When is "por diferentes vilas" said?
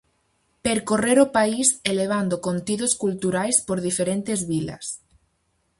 3.67-4.85